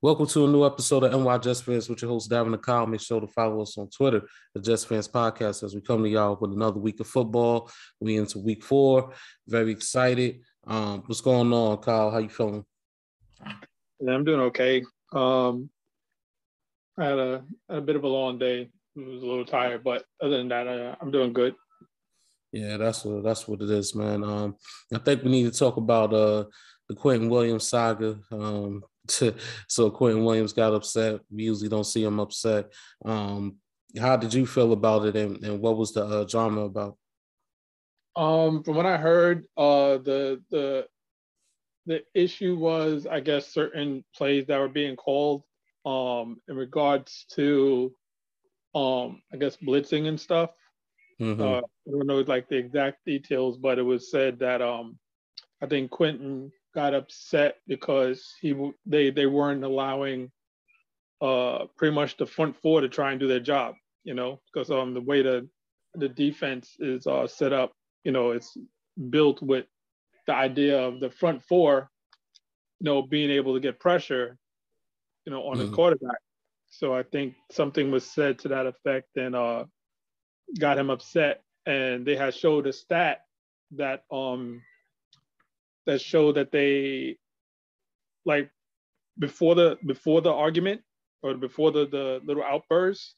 [0.00, 2.86] Welcome to a new episode of NY Just Fans with your host, Darren Kyle.
[2.86, 4.22] Make sure to follow us on Twitter,
[4.54, 7.68] the Just Fans Podcast, as we come to y'all with another week of football.
[7.98, 9.12] We into week four.
[9.48, 10.42] Very excited.
[10.64, 12.12] Um, what's going on, Kyle?
[12.12, 12.64] How you feeling?
[13.98, 14.84] Yeah, I'm doing okay.
[15.12, 15.68] Um,
[16.96, 18.70] I had a, a bit of a long day.
[18.96, 21.56] I was a little tired, but other than that, I, I'm doing good.
[22.52, 24.22] Yeah, that's what that's what it is, man.
[24.22, 24.54] Um,
[24.94, 26.44] I think we need to talk about uh
[26.88, 28.20] the Quinnen Williams saga.
[28.30, 28.84] Um,
[29.68, 31.20] so Quinnen Williams got upset.
[31.30, 32.72] We usually don't see him upset.
[33.04, 33.56] Um,
[33.98, 36.96] how did you feel about it, and, and what was the uh, drama about?
[38.16, 40.86] Um, from what I heard, uh, the the
[41.86, 45.42] the issue was, I guess, certain plays that were being called
[45.86, 47.94] um, in regards to,
[48.74, 50.50] um, I guess, blitzing and stuff.
[51.18, 51.40] Mm-hmm.
[51.40, 54.98] Uh, I don't know like the exact details, but it was said that um,
[55.62, 58.54] I think Quinnen got upset because he
[58.86, 60.30] they they weren't allowing
[61.20, 64.70] uh pretty much the front four to try and do their job, you know, because
[64.70, 65.48] um the way the
[65.94, 67.72] the defense is uh set up,
[68.04, 68.56] you know, it's
[69.10, 69.66] built with
[70.26, 71.90] the idea of the front four,
[72.80, 74.36] you know, being able to get pressure,
[75.24, 75.70] you know, on mm-hmm.
[75.70, 76.18] the quarterback.
[76.70, 79.64] So I think something was said to that effect and uh
[80.60, 81.42] got him upset.
[81.66, 83.22] And they had showed a stat
[83.72, 84.62] that um
[85.88, 87.16] that show that they
[88.26, 88.50] like
[89.18, 90.82] before the before the argument
[91.22, 93.16] or before the the little outburst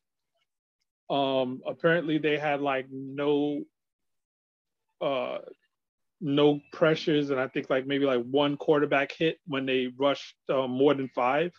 [1.10, 3.60] um apparently they had like no
[5.00, 5.38] uh
[6.20, 7.30] no pressures.
[7.30, 11.08] And i think like maybe like one quarterback hit when they rushed uh, more than
[11.08, 11.52] five.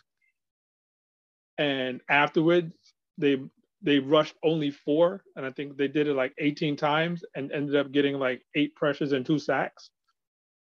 [1.58, 2.72] And afterwards
[3.18, 3.36] they
[3.82, 5.22] they rushed only four.
[5.36, 8.74] And i think they did it like 18 times and ended up getting like eight
[8.76, 9.90] pressures and two sacks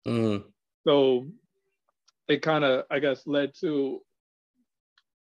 [0.08, 0.44] Mm.
[0.86, 1.28] So
[2.28, 4.02] it kind of, I guess, led to,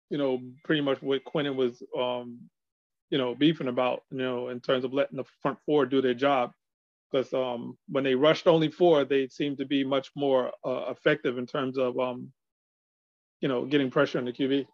[0.09, 2.39] you know, pretty much what Quinnen was, um,
[3.09, 6.13] you know, beefing about, you know, in terms of letting the front four do their
[6.13, 6.51] job.
[7.11, 11.37] Because um, when they rushed only four, they seemed to be much more uh, effective
[11.37, 12.31] in terms of, um,
[13.41, 14.65] you know, getting pressure on the QB.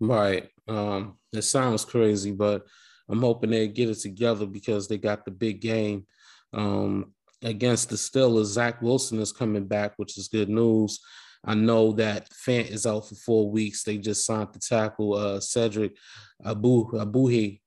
[0.00, 0.48] Right.
[0.66, 2.66] Um, it sounds crazy, but
[3.08, 6.06] I'm hoping they get it together because they got the big game.
[6.52, 11.00] Um, against the Steelers, Zach Wilson is coming back, which is good news.
[11.44, 13.82] I know that Fant is out for four weeks.
[13.82, 15.96] They just signed the tackle uh, Cedric
[16.44, 17.60] Abu Abuhi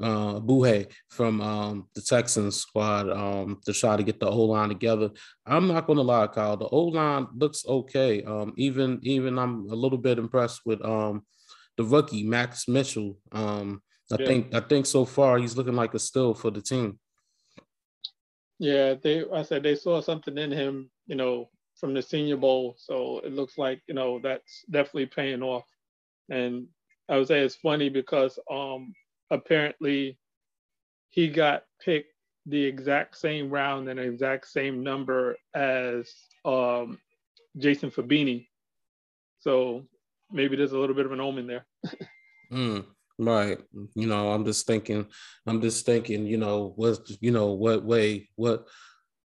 [0.00, 4.68] uh, Buhe from um, the Texans squad um, to try to get the O line
[4.68, 5.10] together.
[5.46, 6.56] I'm not going to lie, Kyle.
[6.56, 8.22] The O line looks okay.
[8.22, 11.22] Um, even even I'm a little bit impressed with um,
[11.76, 13.18] the rookie Max Mitchell.
[13.32, 14.26] Um, I yeah.
[14.26, 16.98] think I think so far he's looking like a still for the team.
[18.62, 21.50] Yeah, they I said they saw something in him, you know,
[21.80, 22.76] from the Senior Bowl.
[22.78, 25.64] So it looks like you know that's definitely paying off.
[26.30, 26.68] And
[27.08, 28.94] I would say it's funny because um
[29.32, 30.16] apparently
[31.10, 32.14] he got picked
[32.46, 37.00] the exact same round and exact same number as um
[37.58, 38.46] Jason Fabini.
[39.40, 39.82] So
[40.30, 41.66] maybe there's a little bit of an omen there.
[42.52, 42.84] mm.
[43.22, 43.58] Right.
[43.94, 45.06] You know, I'm just thinking,
[45.46, 48.66] I'm just thinking, you know, what, you know, what way, what,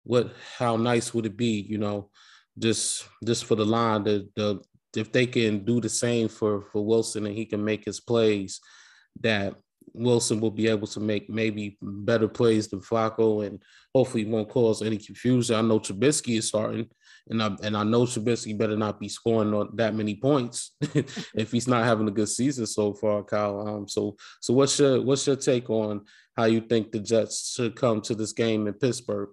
[0.04, 2.12] what, how nice would it be, you know,
[2.60, 4.62] just, just for the line, the, the,
[4.96, 8.60] if they can do the same for, for Wilson and he can make his plays,
[9.22, 9.56] that
[9.94, 13.60] Wilson will be able to make maybe better plays than Flacco and
[13.96, 15.56] hopefully won't cause any confusion.
[15.56, 16.90] I know Trubisky is starting,
[17.30, 20.72] and I and I know Trubisky better not be scoring on that many points
[21.36, 23.68] if he's not having a good season so far, Kyle.
[23.68, 27.76] Um, so so what's your what's your take on how you think the Jets should
[27.76, 29.30] come to this game in Pittsburgh?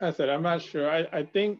[0.00, 0.90] I said I'm not sure.
[0.90, 1.58] I, I think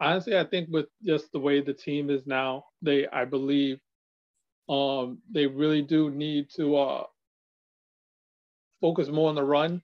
[0.00, 3.78] honestly, I think with just the way the team is now, they I believe
[4.68, 7.04] um, they really do need to uh,
[8.80, 9.82] focus more on the run,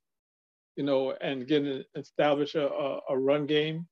[0.76, 3.86] you know, and get establish a, a, a, run game.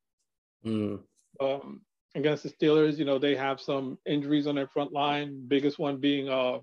[0.64, 1.00] Mm.
[1.40, 1.82] Um,
[2.14, 5.44] against the Steelers, you know, they have some injuries on their front line.
[5.48, 6.58] Biggest one being uh,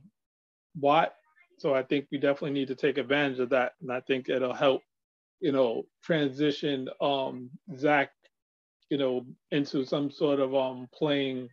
[0.75, 1.13] Watt.
[1.57, 4.53] So I think we definitely need to take advantage of that, and I think it'll
[4.53, 4.81] help,
[5.41, 8.11] you know, transition um, Zach,
[8.89, 11.49] you know, into some sort of um, playing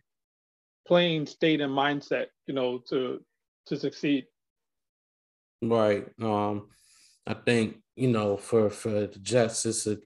[0.87, 3.19] playing state and mindset, you know, to
[3.65, 4.25] to succeed.
[5.61, 6.07] Right.
[6.21, 6.69] Um,
[7.25, 9.99] I think you know for for the Jets is to,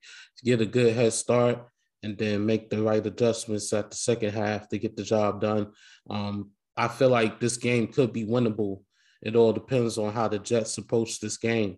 [0.44, 1.68] get a good head start
[2.02, 5.72] and then make the right adjustments at the second half to get the job done.
[6.10, 8.82] Um, I feel like this game could be winnable.
[9.22, 11.78] It all depends on how the Jets approach this game,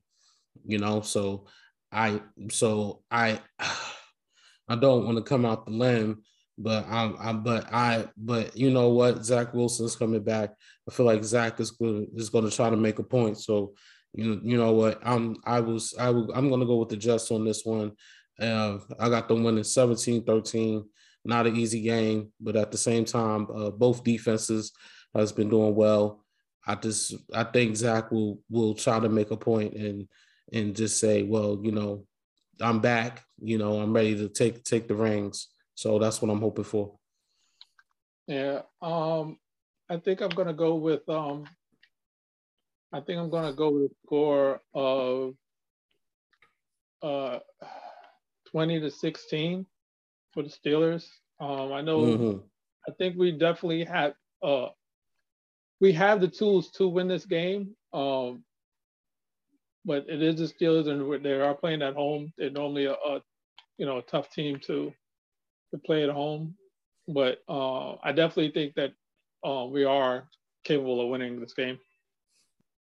[0.66, 1.02] you know.
[1.02, 1.48] So
[1.92, 3.42] I so I
[4.70, 6.24] I don't want to come out the limb
[6.58, 9.26] But I'm, I'm, but I, but you know what?
[9.26, 10.54] Zach Wilson's coming back.
[10.88, 11.72] I feel like Zach is
[12.16, 13.40] is going to try to make a point.
[13.40, 13.74] So,
[14.14, 15.00] you you know what?
[15.04, 17.94] I'm, I was, I will, I'm to go with the Jets on this one.
[18.40, 20.84] Uh, I got them winning 17-13.
[21.26, 24.74] Not an easy game, but at the same time, uh, both defenses
[25.16, 26.24] has been doing well.
[26.66, 30.08] I just, I think Zach will will try to make a point and
[30.52, 32.06] and just say, well, you know,
[32.62, 33.24] I'm back.
[33.40, 35.48] You know, I'm ready to take take the rings.
[35.76, 36.98] So that's what I'm hoping for.
[38.28, 38.62] Yeah.
[38.82, 39.38] Um,
[39.90, 41.46] I think I'm gonna go with um
[42.94, 45.34] I think I'm gonna go with a score of
[47.02, 47.40] uh
[48.52, 49.66] 20 to 16
[50.32, 51.08] for the Steelers.
[51.40, 52.38] Um, I know mm-hmm.
[52.88, 54.14] I think we definitely have
[54.44, 54.68] uh
[55.82, 57.76] we have the tools to win this game.
[57.92, 58.44] Um,
[59.86, 62.32] but it is the Steelers, and they are playing at home.
[62.38, 63.22] They're normally a, a
[63.78, 64.94] you know a tough team to
[65.72, 66.56] to play at home.
[67.08, 68.94] But uh, I definitely think that
[69.46, 70.30] uh, we are
[70.64, 71.80] capable of winning this game.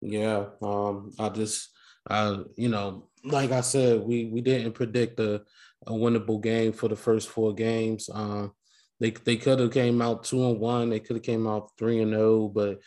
[0.02, 1.70] Yeah, um, I just,
[2.10, 5.42] I, you know, like I said, we we didn't predict a,
[5.86, 8.10] a winnable game for the first four games.
[8.12, 8.52] Um,
[8.98, 10.90] they they could have came out two and one.
[10.90, 12.80] They could have came out three and zero, oh, but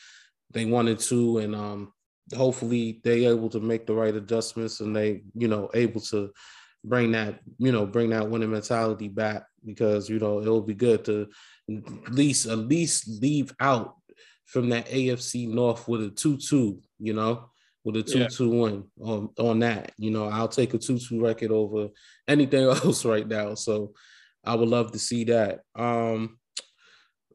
[0.51, 1.93] they wanted to, and um,
[2.35, 6.31] hopefully they able to make the right adjustments and they you know able to
[6.83, 11.05] bring that you know bring that winning mentality back because you know it'll be good
[11.05, 11.27] to
[11.69, 13.95] at least at least leave out
[14.45, 17.49] from that AFC North with a 2-2, you know,
[17.83, 19.05] with a 2-2 yeah.
[19.05, 19.93] on on that.
[19.97, 21.89] You know, I'll take a 2-2 record over
[22.27, 23.55] anything else right now.
[23.55, 23.93] So
[24.43, 25.61] I would love to see that.
[25.75, 26.37] Um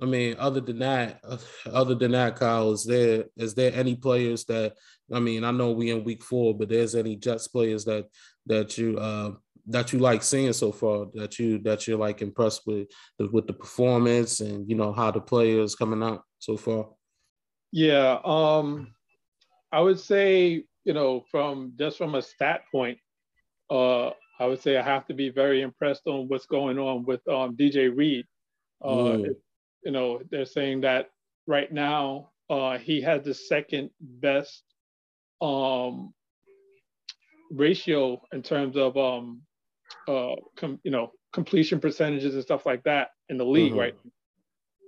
[0.02, 1.20] I mean, other than that,
[1.66, 4.74] other than that, Kyle, is there is there any players that
[5.12, 8.06] I mean, I know we in week four, but there's any Jets players that
[8.46, 9.32] that you uh
[9.66, 13.52] that you like seeing so far that you that you're like impressed with with the
[13.52, 16.88] performance and you know how the players coming out so far?
[17.72, 18.94] Yeah, um
[19.72, 22.99] I would say, you know, from just from a stat point,
[23.70, 27.26] uh I would say I have to be very impressed on what's going on with
[27.28, 28.26] um DJ Reed.
[28.82, 29.34] Uh mm
[29.84, 31.11] you know, they're saying that
[31.46, 34.62] right now uh, he has the second best
[35.40, 36.12] um,
[37.50, 39.43] ratio in terms of um,
[40.08, 43.81] uh, com- you know completion percentages and stuff like that in the league, mm-hmm.
[43.81, 43.94] right?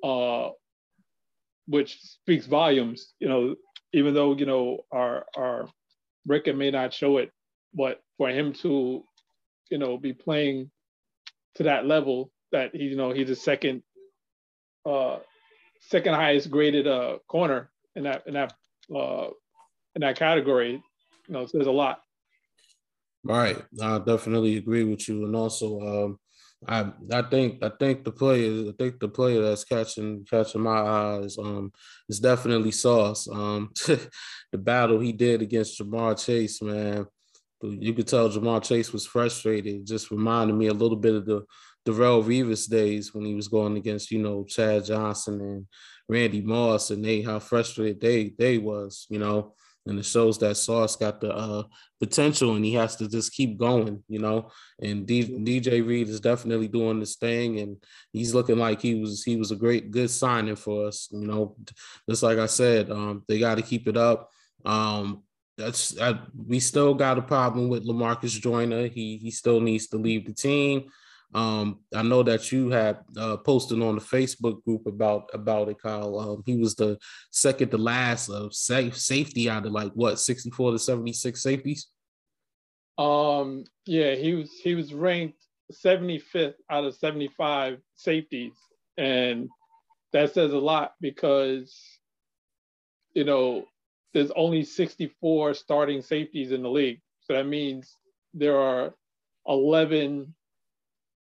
[0.02, 0.50] Uh,
[1.67, 3.14] which speaks volumes.
[3.20, 3.55] You know,
[3.93, 5.69] even though you know our our
[6.27, 7.31] record may not show it,
[7.75, 9.05] but for him to
[9.71, 10.71] you know be playing
[11.56, 13.83] to that level that he you know he's the second
[14.87, 15.19] uh,
[15.81, 18.55] second highest graded uh, corner in that in that
[18.94, 19.29] uh,
[19.94, 20.83] in that category.
[21.29, 22.00] You know, says a lot.
[23.25, 26.19] Right, I definitely agree with you, and also um,
[26.69, 30.79] I I think I think the player I think the player that's catching catching my
[30.79, 31.73] eyes um
[32.09, 33.29] is definitely Sauce.
[33.29, 37.06] Um, the battle he did against Ja'Marr Chase, man,
[37.62, 39.75] you could tell Ja'Marr Chase was frustrated.
[39.75, 41.43] It just reminded me a little bit of the
[41.87, 45.67] Darrelle Revis days when he was going against, you know, Chad Johnson and
[46.08, 49.55] Randy Moss and they how frustrated they they was, you know,
[49.87, 51.64] and it shows that Sauce got the uh,
[52.00, 54.50] potential and he has to just keep going, you know.
[54.81, 57.77] And D- DJ Reed is definitely doing this thing, and
[58.12, 61.56] he's looking like he was he was a great good signing for us, you know.
[62.08, 64.31] Just like I said, um, they got to keep it up.
[64.65, 65.22] Um,
[65.58, 68.89] that's I, we still got a problem with Lamarcus Joyner.
[68.89, 70.91] He he still needs to leave the team.
[71.34, 75.81] Um, I know that you had uh, posted on the Facebook group about about it,
[75.81, 76.19] Kyle.
[76.19, 76.98] Um, he was the
[77.31, 81.43] second to last of safe safety out of like what sixty four to seventy six
[81.43, 81.89] safeties.
[82.98, 85.39] Um, yeah, he was he was ranked
[85.70, 88.53] seventy fifth out of seventy five safeties,
[88.98, 89.48] and
[90.12, 91.74] that says a lot because
[93.15, 93.65] you know
[94.12, 97.96] there's only sixty four starting safeties in the league, so that means
[98.34, 98.94] there are
[99.46, 100.34] eleven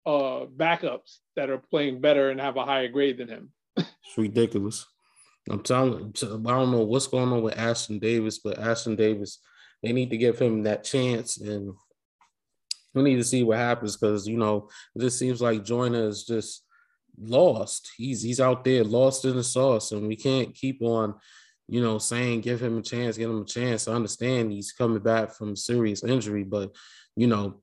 [0.06, 3.52] uh, backups that are playing better and have a higher grade than him.
[3.76, 4.86] it's ridiculous.
[5.50, 9.38] I'm telling I don't know what's going on with Ashtyn Davis, but Ashtyn Davis,
[9.82, 11.74] they need to give him that chance and
[12.96, 16.24] we need to see what happens because you know it just seems like Joyner is
[16.24, 16.64] just
[17.20, 17.90] lost.
[17.96, 21.14] He's he's out there lost in the sauce, and we can't keep on,
[21.68, 23.86] you know, saying give him a chance, give him a chance.
[23.86, 26.74] I understand he's coming back from serious injury, but
[27.16, 27.60] you know,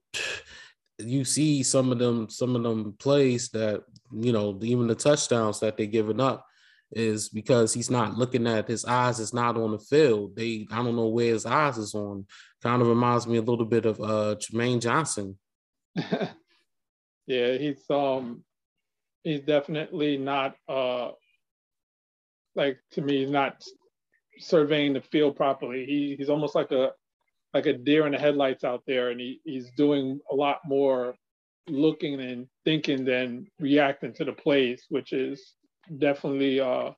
[1.03, 5.59] you see some of them some of them plays that you know even the touchdowns
[5.59, 6.45] that they're giving up
[6.91, 10.35] is because he's not looking at his eyes is not on the field.
[10.35, 12.25] They I don't know where his eyes is on.
[12.61, 15.37] Kind of reminds me a little bit of uh Jermaine Johnson.
[15.95, 18.43] yeah, he's um
[19.23, 21.11] he's definitely not uh
[22.55, 23.63] like to me he's not
[24.39, 25.85] surveying the field properly.
[25.85, 26.91] He he's almost like a
[27.53, 31.15] like a deer in the headlights out there, and he, he's doing a lot more
[31.67, 35.53] looking and thinking than reacting to the plays, which is
[35.99, 36.91] definitely uh,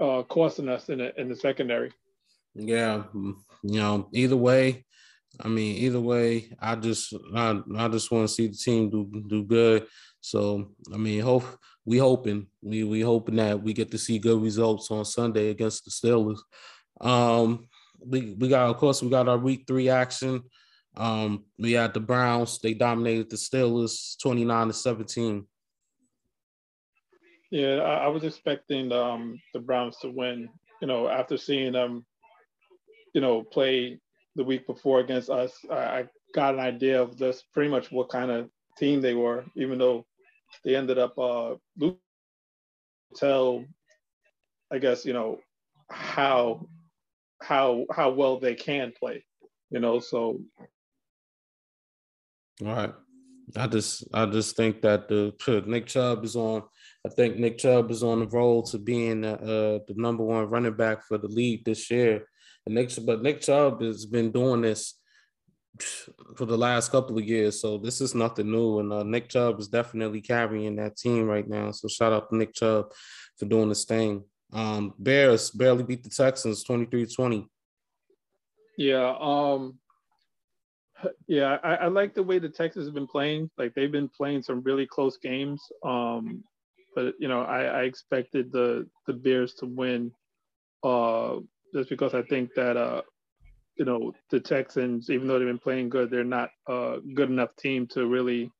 [0.00, 1.92] uh, costing us in the in the secondary.
[2.54, 4.84] Yeah, you know, either way,
[5.40, 9.10] I mean, either way, I just I, I just want to see the team do
[9.28, 9.86] do good.
[10.20, 11.44] So I mean, hope
[11.84, 15.84] we hoping we we hoping that we get to see good results on Sunday against
[15.84, 16.38] the Steelers.
[17.00, 17.68] Um,
[18.04, 20.42] we we got of course we got our week three action.
[20.96, 22.58] Um, we had the Browns.
[22.58, 25.46] They dominated the Steelers, twenty nine to seventeen.
[27.50, 30.48] Yeah, I, I was expecting um, the Browns to win.
[30.82, 32.04] You know, after seeing them,
[33.14, 34.00] you know, play
[34.36, 38.10] the week before against us, I, I got an idea of just pretty much what
[38.10, 40.06] kind of team they were, even though
[40.64, 41.54] they ended up uh,
[43.16, 43.64] tell,
[44.70, 45.40] I guess you know
[45.90, 46.66] how
[47.42, 49.24] how how well they can play,
[49.70, 50.00] you know.
[50.00, 50.40] So,
[52.64, 52.92] all right.
[53.56, 55.32] I just I just think that the
[55.66, 56.62] Nick Chubb is on.
[57.06, 59.38] I think Nick Chubb is on the roll to being uh,
[59.86, 62.26] the number one running back for the league this year.
[62.66, 64.94] And Nick, but Nick Chubb has been doing this
[66.36, 68.80] for the last couple of years, so this is nothing new.
[68.80, 71.70] And uh, Nick Chubb is definitely carrying that team right now.
[71.70, 72.92] So shout out to Nick Chubb
[73.38, 74.24] for doing this thing.
[74.52, 77.46] Um, Bears barely beat the Texans 23-20.
[78.78, 79.78] Yeah, um,
[81.26, 83.50] yeah, I, I, like the way the Texans have been playing.
[83.58, 85.62] Like they've been playing some really close games.
[85.84, 86.44] Um,
[86.94, 90.12] but you know, I, I expected the the Bears to win,
[90.82, 91.36] uh,
[91.74, 93.02] just because I think that uh,
[93.76, 97.54] you know, the Texans, even though they've been playing good, they're not a good enough
[97.56, 98.50] team to really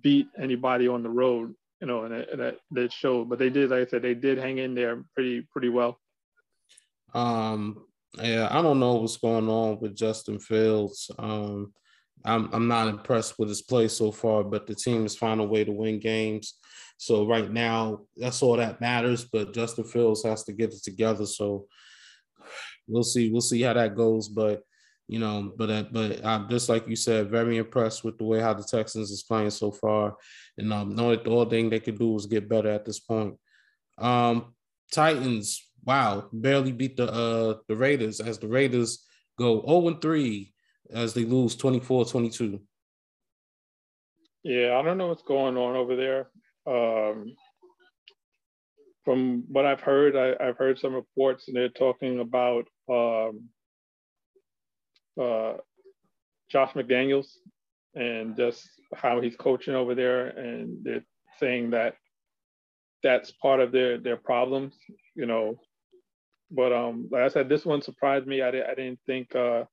[0.00, 1.54] beat anybody on the road.
[1.82, 3.28] You know, and, that that showed.
[3.28, 5.98] But they did, like I said, they did hang in there pretty pretty well.
[7.12, 7.84] Um,
[8.20, 11.10] yeah, I don't know what's going on with Justin Fields.
[11.18, 11.72] Um,
[12.24, 15.44] I'm I'm not impressed with his play so far, but the team has found a
[15.44, 16.54] way to win games.
[16.98, 19.24] So right now, that's all that matters.
[19.24, 21.26] But Justin Fields has to get it together.
[21.26, 21.66] So
[22.86, 23.32] we'll see.
[23.32, 24.28] We'll see how that goes.
[24.28, 24.62] But
[25.12, 28.40] you know, but uh, but I'm just like you said, very impressed with the way
[28.40, 30.16] how the Texans is playing so far,
[30.56, 32.98] and um, know that the only thing they could do is get better at this
[32.98, 33.36] point.
[33.98, 34.54] Um,
[34.90, 39.04] Titans wow, barely beat the uh the Raiders as the Raiders
[39.38, 40.52] go 0 and 3
[40.92, 42.60] as they lose 24-22.
[44.44, 46.30] Yeah, I don't know what's going on over there.
[46.66, 47.34] Um
[49.04, 53.48] from what I've heard, I, have heard some reports and they're talking about um,
[55.20, 55.54] uh,
[56.50, 57.26] Josh McDaniels
[57.94, 61.04] and just how he's coaching over there, and they're
[61.38, 61.94] saying that
[63.02, 64.74] that's part of their their problems.
[65.14, 65.58] You know,
[66.50, 68.42] but um, like I said, this one surprised me.
[68.42, 69.64] I, di- I didn't think uh,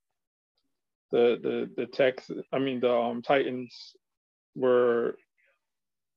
[1.11, 3.95] the the the Tex, I mean the um, Titans
[4.55, 5.15] were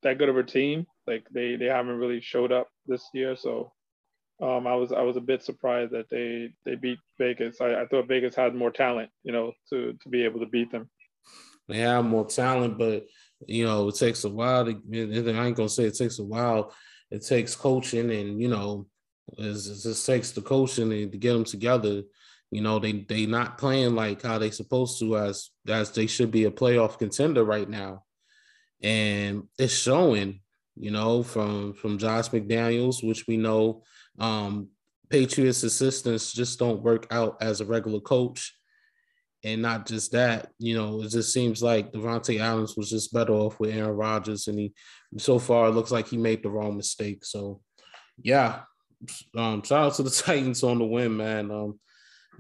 [0.03, 0.87] that good of a team.
[1.07, 3.73] Like they they haven't really showed up this year, so
[4.43, 7.61] um, I was I was a bit surprised that they they beat Vegas.
[7.61, 10.73] I, I thought Vegas had more talent, you know, to to be able to beat
[10.73, 10.91] them.
[11.69, 13.07] They have more talent, but
[13.47, 14.73] you know it takes a while to.
[14.73, 16.75] I ain't gonna say it takes a while.
[17.11, 18.87] It takes coaching and you know
[19.39, 22.03] it just takes the coaching to get them together.
[22.51, 26.31] You know, they they not playing like how they supposed to as as they should
[26.31, 28.05] be a playoff contender right now.
[28.83, 30.41] And it's showing,
[30.77, 33.83] you know, from from Josh McDaniels, which we know
[34.19, 34.69] um
[35.11, 38.57] Patriots assistants just don't work out as a regular coach.
[39.45, 43.33] And not just that, you know, it just seems like Davante Adams was just better
[43.33, 44.47] off with Aaron Rodgers.
[44.47, 44.73] And he
[45.19, 47.25] so far it looks like he made the wrong mistake.
[47.25, 47.61] So
[48.23, 48.61] yeah,
[49.37, 51.51] um, shout out to the Titans on the win, man.
[51.51, 51.79] Um,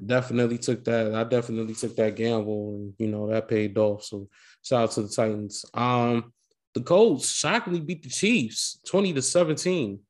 [0.05, 1.15] definitely took that.
[1.15, 4.05] I definitely took that gamble, and you know that paid off.
[4.05, 4.29] So
[4.63, 5.65] shout out to the Titans.
[5.75, 6.33] Um,
[6.75, 10.01] the Colts shockingly beat the Chiefs, twenty to seventeen.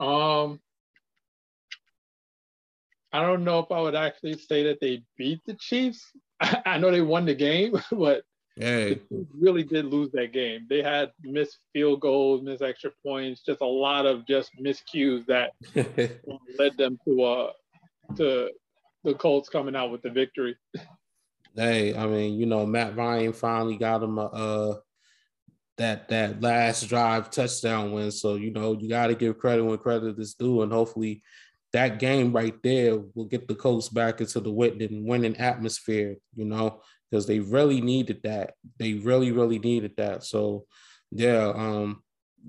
[0.00, 0.60] Um,
[3.12, 6.10] I don't know if I would actually say that they beat the Chiefs.
[6.40, 8.22] I, I know they won the game, but
[8.56, 9.00] Hey.
[9.10, 10.66] really did lose that game.
[10.68, 15.52] They had missed field goals, missed extra points, just a lot of just miscues that
[16.58, 17.52] led them to uh
[18.16, 18.50] to
[19.04, 20.54] the Colts coming out with the victory.
[21.56, 24.74] Hey, I mean, you know, Matt Ryan finally got him a uh
[25.78, 28.10] that that last drive touchdown win.
[28.10, 31.22] So you know, you got to give credit when credit is due, and hopefully
[31.72, 36.16] that game right there will get the Colts back into the winning winning atmosphere.
[36.34, 38.54] You know, because they really needed that.
[38.78, 40.24] They really, really needed that.
[40.24, 40.66] So
[41.10, 42.02] yeah, um,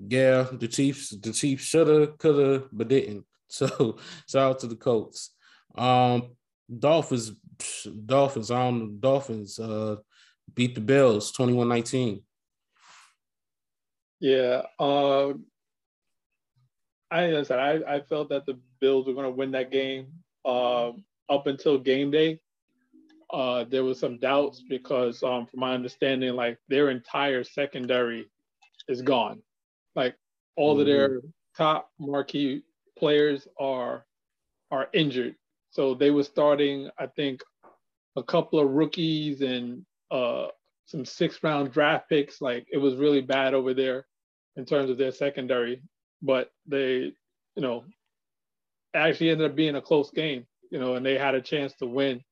[0.08, 3.24] yeah, the Chiefs, the Chiefs shoulda, coulda, but didn't.
[3.46, 5.30] So shout out to the Colts.
[5.76, 6.32] Um,
[6.76, 7.30] Dolphins,
[8.06, 9.96] Dolphins, don't Dolphins uh
[10.56, 12.22] beat the Bills 21-19.
[14.24, 14.62] Yeah.
[14.78, 15.34] Uh
[17.10, 20.06] I said I, I felt that the Bills were gonna win that game
[20.46, 20.92] uh,
[21.28, 22.40] up until game day.
[23.30, 28.30] Uh, there was some doubts because um, from my understanding, like their entire secondary
[28.88, 29.42] is gone.
[29.94, 30.16] Like
[30.56, 30.80] all mm-hmm.
[30.80, 31.20] of their
[31.54, 32.62] top marquee
[32.98, 34.06] players are
[34.70, 35.34] are injured.
[35.68, 37.42] So they were starting, I think,
[38.16, 40.46] a couple of rookies and uh,
[40.86, 42.40] some six round draft picks.
[42.40, 44.06] Like it was really bad over there
[44.56, 45.82] in terms of their secondary.
[46.22, 47.12] But they,
[47.56, 47.84] you know,
[48.94, 51.86] actually ended up being a close game, you know, and they had a chance to
[51.86, 52.22] win.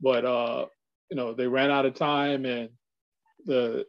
[0.00, 0.66] But uh,
[1.10, 2.70] you know, they ran out of time and
[3.44, 3.84] the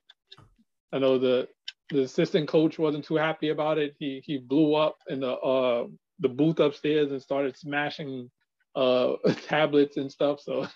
[0.92, 1.48] I know the
[1.90, 3.96] the assistant coach wasn't too happy about it.
[4.00, 5.88] He he blew up in the uh
[6.20, 8.30] the booth upstairs and started smashing
[8.76, 9.14] uh
[9.48, 10.40] tablets and stuff.
[10.42, 10.68] So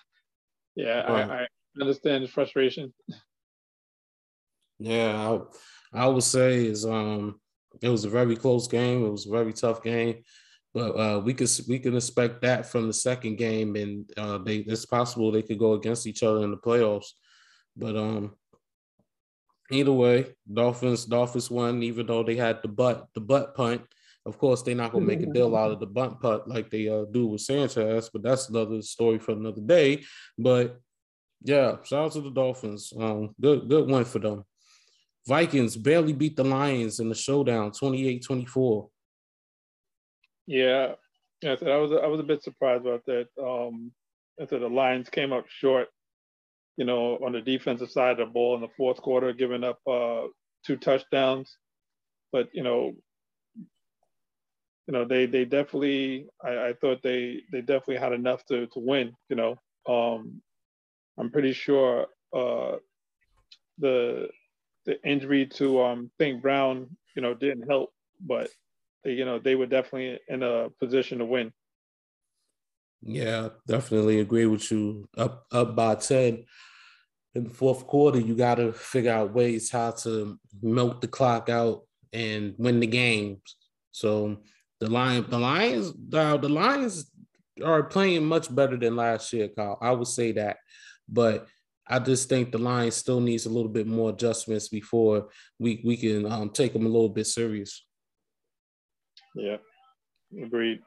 [0.76, 1.30] yeah, right.
[1.30, 1.46] I, I,
[1.80, 2.92] understand his frustration.
[4.78, 5.38] Yeah,
[5.94, 7.40] I, would say is um
[7.80, 9.04] it was a very close game.
[9.04, 10.22] It was a very tough game,
[10.72, 14.58] but uh, we could we can expect that from the second game, and uh, they
[14.58, 17.08] it's possible they could go against each other in the playoffs.
[17.76, 18.34] But um,
[19.70, 23.82] either way, Dolphins Dolphins won, even though they had the butt the butt punt.
[24.26, 26.88] Of course, they're not gonna make a deal out of the butt punt like they
[26.88, 30.02] uh, do with Sanchez, but that's another story for another day.
[30.38, 30.78] But
[31.42, 32.90] yeah, shout out to the Dolphins.
[32.98, 34.44] Um, good good win for them.
[35.26, 38.88] Vikings barely beat the Lions in the showdown, 28-24.
[40.46, 40.92] Yeah,
[41.40, 43.28] yeah, I was I was a bit surprised about that.
[43.42, 43.92] Um,
[44.40, 45.88] I said the Lions came up short
[46.76, 49.78] you know, on the defensive side of the ball in the fourth quarter, giving up
[49.86, 50.22] uh,
[50.66, 51.56] two touchdowns.
[52.32, 52.94] But you know,
[53.56, 58.78] you know, they they definitely, I, I thought they they definitely had enough to to
[58.80, 59.14] win.
[59.28, 59.56] You know,
[59.88, 60.42] um,
[61.18, 62.76] I'm pretty sure uh,
[63.78, 64.28] the
[64.84, 66.40] the injury to um, St.
[66.40, 68.50] Brown, you know, didn't help, but
[69.02, 71.52] they, you know, they were definitely in a position to win.
[73.02, 75.08] Yeah, definitely agree with you.
[75.16, 76.44] Up up by 10
[77.34, 81.48] in the fourth quarter, you got to figure out ways how to milk the clock
[81.48, 83.56] out and win the games.
[83.92, 84.38] So
[84.80, 87.10] the lion, the Lions, the, the Lions
[87.62, 89.78] are playing much better than last year, Kyle.
[89.80, 90.58] I would say that,
[91.08, 91.46] but
[91.86, 95.96] I just think the Lions still needs a little bit more adjustments before we we
[95.96, 97.84] can um, take them a little bit serious.
[99.34, 99.56] Yeah,
[100.42, 100.80] agreed.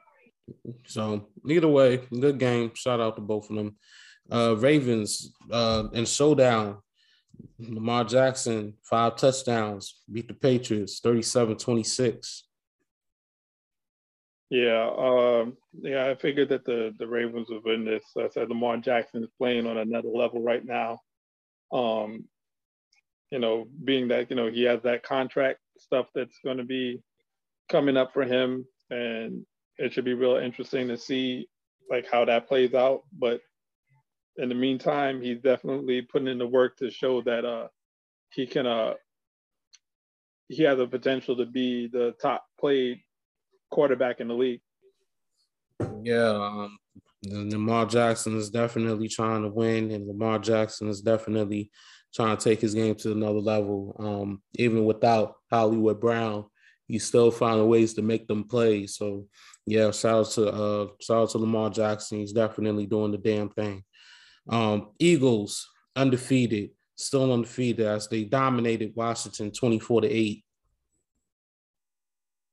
[0.86, 2.72] So either way, good game.
[2.74, 3.76] Shout out to both of them.
[4.30, 6.78] Uh, Ravens uh, in showdown.
[7.60, 12.47] Lamar Jackson, five touchdowns, beat the Patriots 37 26.
[14.50, 18.04] Yeah, um, yeah, I figured that the, the Ravens would win this.
[18.16, 21.00] I said Lamar Jackson is playing on another level right now.
[21.70, 22.24] Um,
[23.30, 27.02] you know, being that, you know, he has that contract stuff that's going to be
[27.68, 28.64] coming up for him.
[28.88, 29.44] And
[29.76, 31.46] it should be real interesting to see
[31.90, 33.02] like how that plays out.
[33.12, 33.40] But
[34.38, 37.68] in the meantime, he's definitely putting in the work to show that uh,
[38.32, 38.94] he can uh,
[40.48, 43.00] he has the potential to be the top played
[43.70, 44.60] quarterback in the league.
[46.02, 46.78] Yeah, um,
[47.24, 51.70] Lamar Jackson is definitely trying to win, and Lamar Jackson is definitely
[52.14, 53.96] trying to take his game to another level.
[53.98, 56.46] Um, even without Hollywood Brown,
[56.86, 58.86] he's still finding ways to make them play.
[58.86, 59.26] So,
[59.66, 62.18] yeah, shout out to uh, shout out to Lamar Jackson.
[62.18, 63.84] He's definitely doing the damn thing.
[64.48, 70.44] Um, Eagles undefeated, still undefeated as they dominated Washington 24 to 8.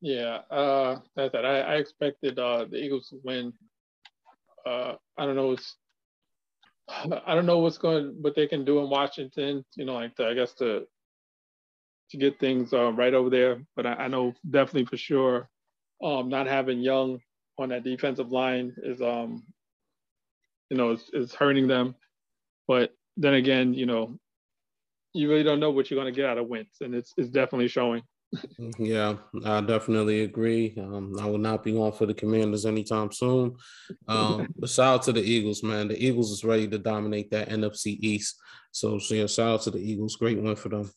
[0.01, 1.45] Yeah, uh, that's that.
[1.45, 3.53] I, I expected uh, the Eagles to win.
[4.65, 5.51] Uh, I don't know.
[5.53, 5.75] It's,
[6.87, 9.63] I don't know what's going, what they can do in Washington.
[9.75, 10.85] You know, like to, I guess to
[12.11, 13.61] to get things uh, right over there.
[13.75, 15.49] But I, I, know definitely for sure,
[16.03, 17.19] um, not having Young
[17.57, 19.43] on that defensive line is um,
[20.69, 21.95] you know, is, hurting them.
[22.67, 24.17] But then again, you know,
[25.13, 27.29] you really don't know what you're going to get out of Wentz, and it's it's
[27.29, 28.01] definitely showing.
[28.79, 30.75] Yeah, I definitely agree.
[30.77, 33.55] Um, I will not be on for the Commanders anytime soon.
[34.07, 35.87] Um, but shout out to the Eagles, man.
[35.87, 38.35] The Eagles is ready to dominate that NFC East.
[38.71, 40.15] So, so yeah, shout out to the Eagles.
[40.15, 40.91] Great win for them.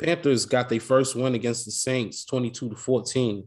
[0.00, 3.46] Panthers got their first win against the Saints, 22 to 14.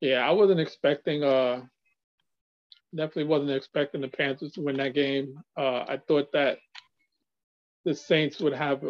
[0.00, 1.62] Yeah, I wasn't expecting uh
[2.94, 5.42] definitely wasn't expecting the Panthers to win that game.
[5.56, 6.58] Uh, I thought that
[7.84, 8.82] the Saints would have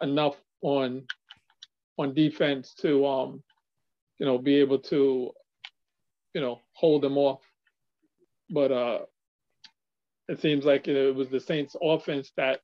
[0.00, 1.06] enough on
[1.96, 3.42] on defense to um,
[4.18, 5.30] you know, be able to,
[6.34, 7.40] you know, hold them off.
[8.50, 8.98] But uh,
[10.28, 12.60] it seems like it was the Saints offense that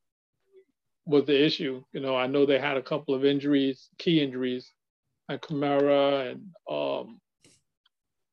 [1.07, 1.83] was the issue.
[1.93, 4.73] You know, I know they had a couple of injuries, key injuries,
[5.29, 7.21] and Kamara and um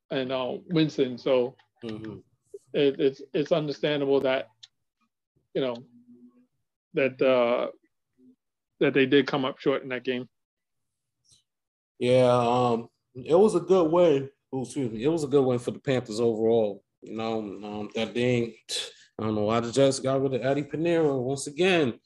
[0.09, 1.17] and uh, Winston.
[1.17, 2.19] So mm-hmm.
[2.73, 4.47] it, it's it's understandable that
[5.53, 5.75] you know
[6.93, 7.71] that uh
[8.79, 10.27] that they did come up short in that game.
[11.99, 14.29] Yeah, um, it was a good win.
[14.53, 16.83] Excuse me, it was a good win for the Panthers overall.
[17.01, 18.53] You know, um, that thing.
[19.19, 21.99] I don't know why the Jets got rid of Eddy Piñeiro once again.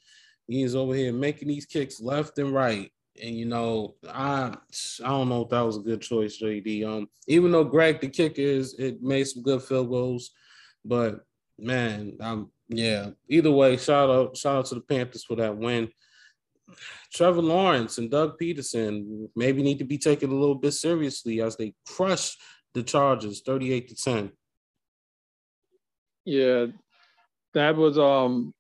[0.48, 2.92] He's over here making these kicks left and right.
[3.22, 4.56] And you know, I
[5.04, 6.86] I don't know if that was a good choice, JD.
[6.88, 10.32] Um, even though Greg the kicker is it made some good field goals,
[10.86, 11.20] but
[11.60, 13.10] man, um, yeah.
[13.30, 15.90] Either way, shout out shout out to the Panthers for that win.
[17.14, 21.58] Trevor Lawrence and Doug Pederson maybe need to be taken a little bit seriously as
[21.58, 22.38] they crush
[22.74, 24.32] the Chargers 38 to 10.
[26.26, 26.68] Yeah,
[27.54, 28.54] that was um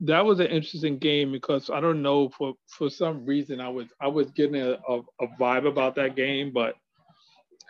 [0.00, 3.86] that was an interesting game because I don't know for for some reason I was
[4.00, 6.74] I was getting a, a, a vibe about that game, but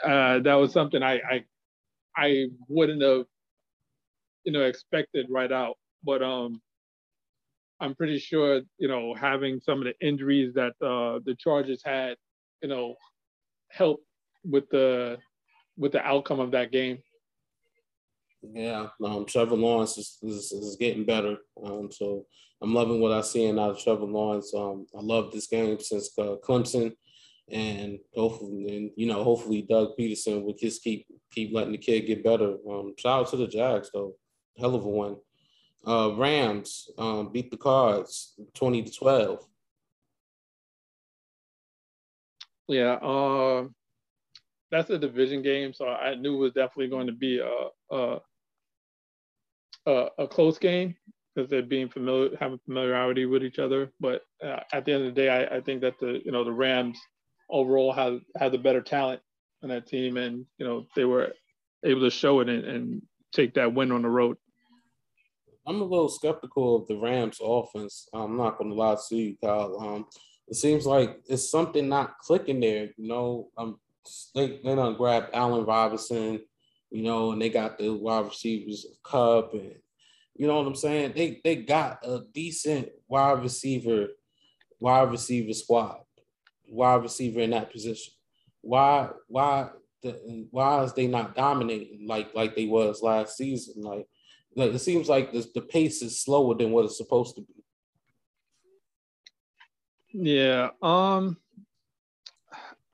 [0.04, 1.44] uh, that was something I, I
[2.16, 3.26] I wouldn't have
[4.44, 5.76] you know expected right out.
[6.02, 6.60] But um
[7.84, 12.16] I'm pretty sure, you know, having some of the injuries that uh, the Chargers had,
[12.62, 12.94] you know,
[13.70, 14.04] helped
[14.42, 15.18] with the
[15.76, 16.98] with the outcome of that game.
[18.42, 21.36] Yeah, um, Trevor Lawrence is, is, is getting better.
[21.62, 22.24] Um, so
[22.62, 24.52] I'm loving what I'm seeing out of Trevor Lawrence.
[24.54, 26.92] Um, I love this game since uh, Clemson,
[27.50, 32.06] and hopefully, and you know, hopefully Doug Pederson will just keep keep letting the kid
[32.06, 32.56] get better.
[32.70, 34.14] Um, shout out to the Jags though,
[34.58, 35.16] hell of a one.
[35.86, 39.46] Uh, Rams um, beat the Cards 20 to 12.
[42.68, 43.64] Yeah, uh,
[44.70, 48.18] that's a division game, so I knew it was definitely going to be a a,
[49.86, 50.96] a, a close game
[51.34, 53.92] because they're being familiar, having familiarity with each other.
[54.00, 56.44] But uh, at the end of the day, I, I think that the you know
[56.44, 56.98] the Rams
[57.50, 59.20] overall have had the better talent
[59.62, 61.32] on that team, and you know they were
[61.84, 64.38] able to show it and, and take that win on the road.
[65.66, 68.08] I'm a little skeptical of the Rams offense.
[68.12, 69.78] I'm not going to lie to you, Kyle.
[69.80, 70.06] Um,
[70.48, 72.90] it seems like it's something not clicking there.
[72.96, 73.78] You know, um,
[74.34, 76.40] they they don't grab Allen Robinson,
[76.90, 79.74] you know, and they got the wide receivers of Kupp, and
[80.36, 81.14] you know what I'm saying.
[81.16, 84.08] They they got a decent wide receiver,
[84.80, 86.00] wide receiver squad,
[86.68, 88.12] wide receiver in that position.
[88.60, 89.70] Why why
[90.02, 93.82] the, why is they not dominating like like they was last season?
[93.82, 94.06] Like
[94.56, 97.64] like it seems like the, the pace is slower than what it's supposed to be.
[100.12, 100.70] Yeah.
[100.82, 101.36] Um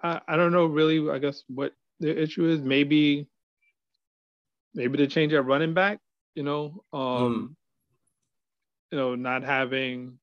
[0.03, 2.61] I, I don't know really I guess what the issue is.
[2.61, 3.29] Maybe
[4.75, 6.01] maybe to change our running back,
[6.35, 6.85] you know.
[6.92, 7.55] Um mm.
[8.92, 10.18] you know, not having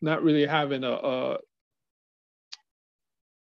[0.00, 1.38] not really having a a,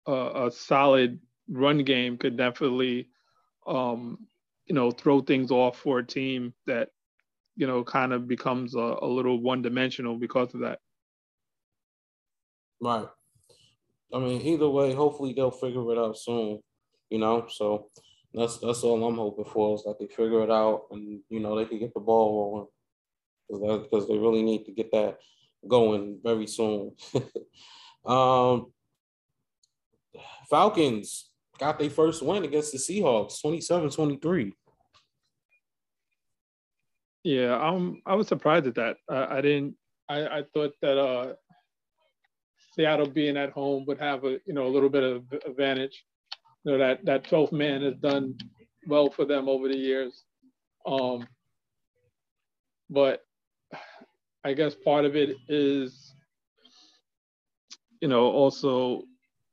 [0.07, 3.09] a, a solid run game could definitely
[3.67, 4.27] um
[4.67, 6.89] you know, throw things off for a team that,
[7.57, 10.79] you know, kind of becomes a, a little one dimensional because of that.
[12.81, 13.07] Right.
[14.13, 16.61] I mean, either way, hopefully they'll figure it out soon,
[17.11, 17.47] you know.
[17.49, 17.91] So
[18.33, 21.57] that's that's all I'm hoping for is that they figure it out and you know
[21.57, 22.69] they can get the ball
[23.51, 25.19] rolling because they really need to get that
[25.67, 26.93] going very soon.
[28.05, 28.73] um,
[30.49, 34.53] Falcons got their first win against the Seahawks, 27-23.
[37.23, 38.97] Yeah, um, I was surprised at that.
[39.09, 39.77] I, I didn't.
[40.09, 41.33] I, I thought that uh,
[42.75, 46.05] Seattle being at home would have a you know a little bit of advantage.
[46.65, 48.37] You know that that 12th man has done
[48.87, 50.25] well for them over the years.
[50.87, 51.27] Um,
[52.91, 53.23] but
[54.45, 56.15] I guess part of it is,
[58.01, 59.05] you know, also,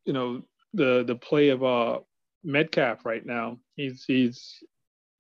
[0.06, 2.00] you know, the the play of uh
[2.44, 3.60] Metcalf right now.
[3.76, 4.64] He's he's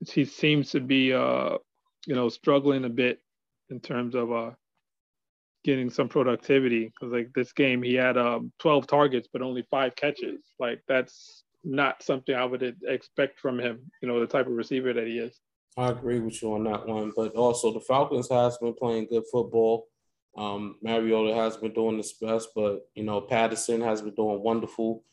[0.07, 1.57] he seems to be uh
[2.05, 3.19] you know struggling a bit
[3.69, 4.51] in terms of uh
[5.63, 9.95] getting some productivity because like this game he had um 12 targets but only five
[9.95, 10.41] catches.
[10.59, 13.91] Like that's not something I would expect from him.
[14.01, 15.39] You know the type of receiver that he is.
[15.77, 19.23] I agree with you on that one, but also the Falcons has been playing good
[19.31, 19.87] football.
[20.37, 25.03] Um, Mariota has been doing his best, but you know Patterson has been doing wonderful.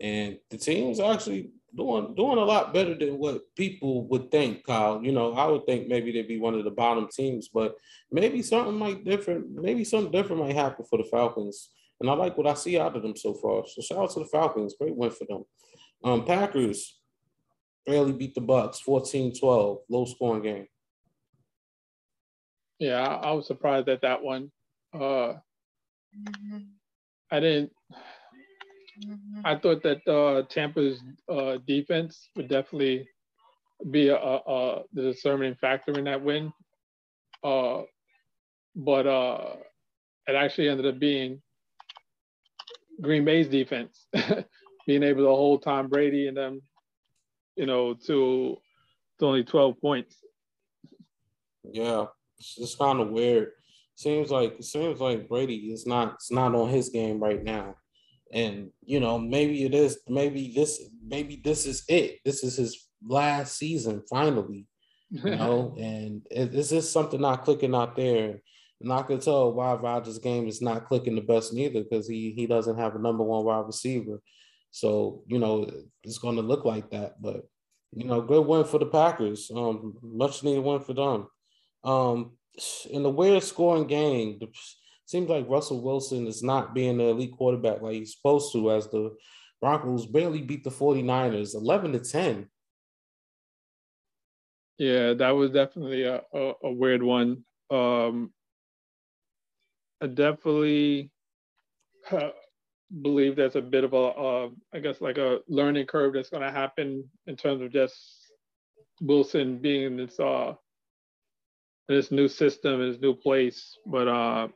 [0.00, 5.02] And the team's actually doing doing a lot better than what people would think, Kyle.
[5.02, 7.74] You know, I would think maybe they'd be one of the bottom teams, but
[8.10, 11.70] maybe something might different, maybe something different might happen for the Falcons.
[12.00, 13.64] And I like what I see out of them so far.
[13.66, 14.76] So shout out to the Falcons.
[14.80, 15.44] Great win for them.
[16.04, 17.00] Um, Packers
[17.84, 20.66] barely beat the Bucks 14-12, low scoring game.
[22.78, 24.52] Yeah, I was surprised at that one.
[24.94, 25.34] Uh,
[27.30, 27.72] I didn't
[29.44, 33.08] I thought that uh, Tampa's uh, defense would definitely
[33.90, 36.52] be a, a, the determining factor in that win.
[37.42, 37.82] Uh,
[38.74, 39.54] but uh,
[40.26, 41.40] it actually ended up being
[43.00, 44.06] Green Bay's defense
[44.86, 46.60] being able to hold Tom Brady and them,
[47.56, 48.56] you know, to,
[49.18, 50.16] to only 12 points.
[51.70, 52.06] Yeah,
[52.38, 53.52] it's just kind of weird.
[53.94, 57.74] Seems like seems like Brady is not it's not on his game right now
[58.32, 62.88] and you know maybe it is maybe this maybe this is it this is his
[63.06, 64.66] last season finally
[65.10, 68.40] you know and is this something not clicking out there
[68.80, 72.32] and I can tell why Rodgers' game is not clicking the best neither because he
[72.32, 74.20] he doesn't have a number one wide receiver.
[74.70, 75.68] So, you know,
[76.04, 77.20] it's going to look like that.
[77.20, 77.48] But,
[77.92, 79.50] you know, good win for the Packers.
[79.54, 81.26] Um, much needed win for them.
[81.82, 82.32] Um,
[82.90, 84.48] in the weird scoring game, the
[85.08, 88.88] seems like Russell Wilson is not being the elite quarterback like he's supposed to, as
[88.88, 89.16] the
[89.58, 92.46] Broncos barely beat the 49ers 11 to 10.
[94.76, 97.44] Yeah, that was definitely a, a, a weird one.
[97.70, 98.32] Um,
[100.02, 101.10] I definitely
[102.10, 102.28] uh,
[103.00, 106.42] believe there's a bit of a, uh, I guess, like a learning curve that's going
[106.42, 107.96] to happen in terms of just
[109.00, 110.52] Wilson being in this uh,
[111.88, 113.76] this new system, this new place.
[113.86, 114.48] But uh,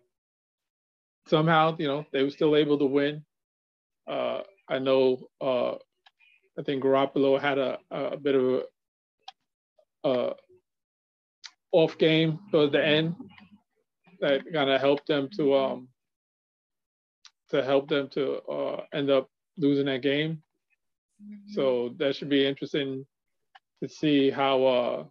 [1.26, 3.24] somehow, you know, they were still able to win.
[4.06, 5.72] Uh, I know, uh,
[6.58, 8.62] I think Garoppolo had a, a bit of
[10.04, 10.34] a, a
[11.72, 13.14] off game towards the end
[14.20, 15.88] that kind of helped them to um,
[17.50, 20.42] to help them to uh, end up losing that game.
[21.48, 23.06] So that should be interesting
[23.82, 25.04] to see how uh,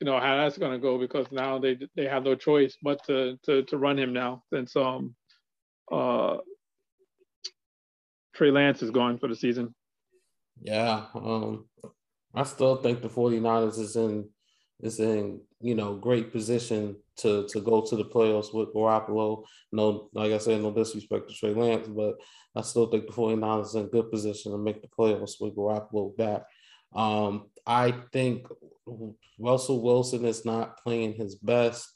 [0.00, 3.04] you know how that's going to go because now they they have no choice but
[3.04, 5.14] to to to run him now since um
[5.92, 6.38] uh
[8.34, 9.74] Trey Lance is gone for the season.
[10.62, 11.66] Yeah, um
[12.34, 14.28] I still think the 49ers is in
[14.82, 19.44] is in, you know, great position to to go to the playoffs with Garoppolo.
[19.72, 22.14] No, like I said, no disrespect to Trey Lance, but
[22.56, 26.16] I still think the 49ers is in good position to make the playoffs with Garoppolo
[26.16, 26.44] back.
[26.94, 28.48] Um, I think
[29.38, 31.88] Russell Wilson is not playing his best.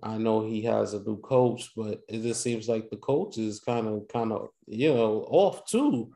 [0.00, 3.58] I know he has a new coach, but it just seems like the coach is
[3.58, 6.12] kind of, kind of, you know, off too.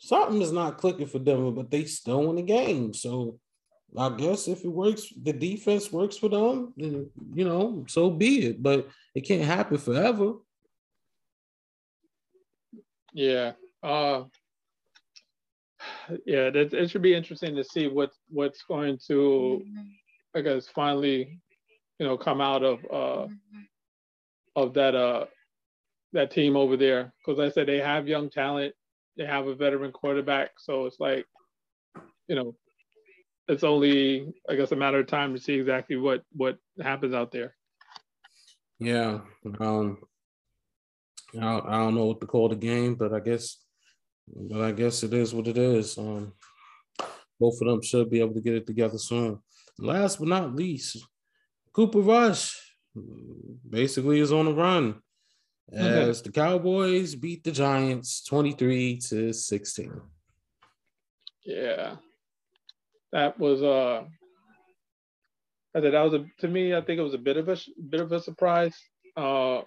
[0.00, 2.92] Something is not clicking for them, but they still win the game.
[2.92, 3.38] So
[3.96, 8.46] I guess if it works, the defense works for them, then you know, so be
[8.48, 8.60] it.
[8.60, 10.32] But it can't happen forever.
[13.12, 13.52] Yeah.
[13.80, 14.24] Uh,
[16.26, 19.64] yeah, it, it should be interesting to see what what's going to,
[20.34, 21.40] I guess, finally,
[21.98, 23.26] you know, come out of uh,
[24.56, 25.26] of that uh
[26.12, 27.12] that team over there.
[27.18, 28.74] Because I said they have young talent,
[29.16, 31.26] they have a veteran quarterback, so it's like,
[32.28, 32.54] you know,
[33.48, 37.32] it's only I guess a matter of time to see exactly what what happens out
[37.32, 37.54] there.
[38.78, 39.20] Yeah,
[39.60, 39.98] um,
[41.36, 43.63] I don't know what to call the game, but I guess
[44.26, 45.98] but I guess it is what it is.
[45.98, 46.32] Um,
[47.38, 49.38] both of them should be able to get it together soon.
[49.78, 51.04] Last but not least,
[51.72, 52.58] Cooper Rush
[53.68, 55.00] basically is on the run
[55.72, 60.00] as the Cowboys beat the Giants 23 to 16.
[61.44, 61.96] Yeah.
[63.12, 64.04] That was uh
[65.76, 67.56] I said that was a to me I think it was a bit of a
[67.88, 68.76] bit of a surprise.
[69.16, 69.62] Uh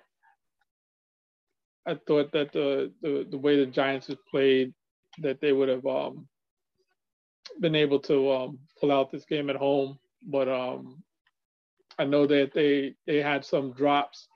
[1.88, 4.74] I thought that the, the, the way the Giants have played,
[5.20, 6.28] that they would have um,
[7.62, 9.98] been able to um, pull out this game at home.
[10.22, 11.02] But um,
[11.98, 14.28] I know that they they had some drops.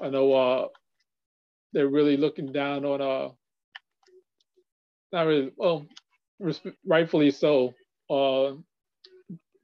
[0.00, 0.68] I know uh,
[1.72, 3.30] they're really looking down on uh,
[5.12, 5.86] not really well,
[6.86, 7.74] rightfully so,
[8.10, 8.52] uh,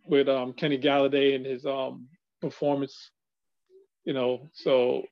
[0.07, 2.09] with um, Kenny Golladay and his um,
[2.41, 3.11] performance.
[4.05, 5.03] You know, so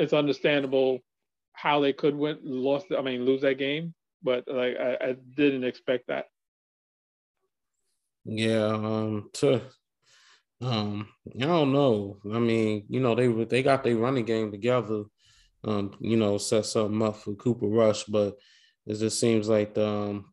[0.00, 1.00] it's understandable
[1.52, 2.86] how they could win, lost.
[2.96, 6.26] I mean, lose that game, but like I, I didn't expect that.
[8.24, 9.62] Yeah, um, to,
[10.62, 11.08] um,
[11.40, 12.18] I don't know.
[12.32, 15.04] I mean, you know, they they got their running game together.
[15.64, 18.36] Um, you know, set something up for Cooper Rush, but
[18.86, 20.32] It just seems like um,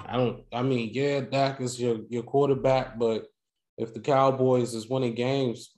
[0.00, 0.44] I don't.
[0.52, 3.26] I mean, yeah, Dak is your your quarterback, but
[3.78, 5.72] if the Cowboys is winning games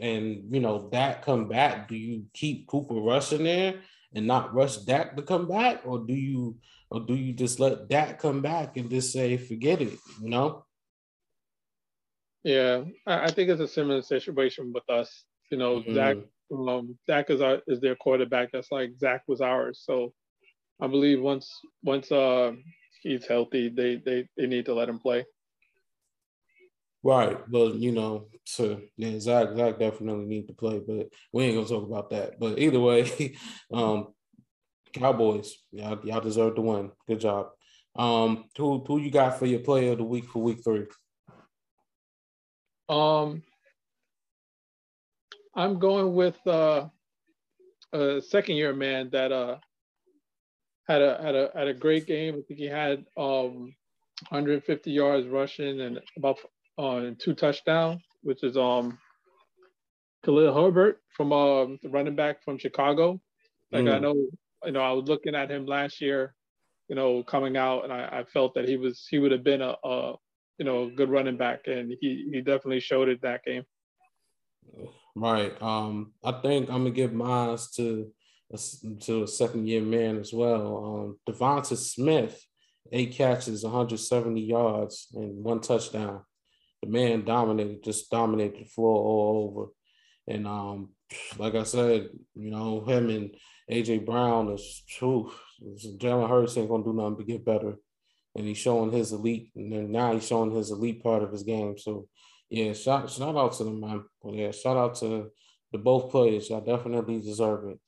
[0.00, 3.74] and you know Dak come back, do you keep Cooper Rush in there
[4.14, 6.56] and not rush Dak to come back, or do you
[6.90, 9.98] or do you just let Dak come back and just say forget it?
[10.20, 10.64] You know.
[12.42, 15.24] Yeah, I think it's a similar situation with us.
[15.50, 15.94] You know, mm-hmm.
[15.94, 16.16] Dak,
[16.52, 18.50] um, Dak is our is their quarterback.
[18.52, 19.82] That's like Zach was ours.
[19.84, 20.14] So
[20.80, 21.50] I believe once
[21.82, 22.52] once uh,
[23.02, 25.26] he's healthy, they they they need to let him play.
[27.02, 31.56] Right, but you know, so yeah, Zach Zach definitely need to play, but we ain't
[31.56, 32.38] gonna talk about that.
[32.38, 33.36] But either way,
[33.72, 34.08] um,
[34.92, 36.90] Cowboys, y'all, y'all deserve to win.
[37.08, 37.48] Good job.
[37.96, 40.86] Um, who who you got for your player of the week for week three?
[42.88, 43.42] Um,
[45.54, 46.88] I'm going with uh,
[47.92, 49.56] a second year man that uh
[50.86, 52.34] had a had a had a great game.
[52.34, 53.74] I think he had um
[54.28, 56.38] 150 yards rushing and about
[56.78, 58.98] uh, two touchdowns, which is um
[60.24, 63.20] Khalil Herbert from um the running back from Chicago.
[63.72, 63.94] Like mm.
[63.94, 64.14] I know,
[64.64, 66.34] you know, I was looking at him last year,
[66.88, 69.62] you know, coming out, and I, I felt that he was he would have been
[69.62, 70.14] a, a
[70.58, 73.64] you know a good running back, and he he definitely showed it that game.
[75.14, 75.60] Right.
[75.60, 78.10] Um, I think I'm gonna give mine to
[79.00, 80.84] to a second year man as well.
[80.84, 82.44] Um, Devonta Smith,
[82.92, 86.22] eight catches, 170 yards, and one touchdown.
[86.82, 89.68] The man dominated, just dominated the floor all over.
[90.26, 90.90] And um,
[91.38, 93.34] like I said, you know, him and
[93.70, 95.32] AJ Brown is true.
[95.62, 97.76] Jalen Hurts ain't gonna do nothing but get better.
[98.36, 101.42] And he's showing his elite, and then now he's showing his elite part of his
[101.42, 101.76] game.
[101.76, 102.06] So
[102.48, 104.04] yeah, shout shout out to them, man.
[104.24, 105.30] Yeah, shout out to
[105.72, 106.48] the both players.
[106.48, 107.78] Y'all definitely deserve it.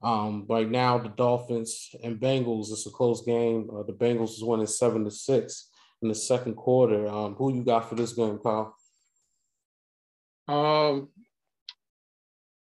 [0.00, 3.68] Um, right now, the Dolphins and Bengals, it's a close game.
[3.72, 5.68] Uh, the Bengals is winning seven to six
[6.02, 7.08] in the second quarter.
[7.08, 8.74] Um, who you got for this game, Kyle?
[10.46, 11.08] Um,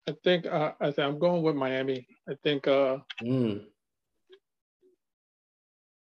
[0.09, 2.07] I think uh, I think I'm going with Miami.
[2.29, 3.65] I think uh, mm.